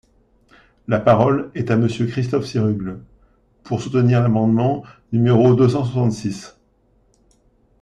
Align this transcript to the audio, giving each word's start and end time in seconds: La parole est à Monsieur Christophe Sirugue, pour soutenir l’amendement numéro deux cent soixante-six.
La 0.87 0.99
parole 0.99 1.51
est 1.53 1.69
à 1.69 1.75
Monsieur 1.77 2.07
Christophe 2.07 2.45
Sirugue, 2.47 2.97
pour 3.63 3.83
soutenir 3.83 4.23
l’amendement 4.23 4.83
numéro 5.11 5.53
deux 5.53 5.69
cent 5.69 5.83
soixante-six. 5.85 6.59